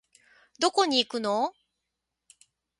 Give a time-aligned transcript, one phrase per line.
[0.57, 1.53] どこ行くのお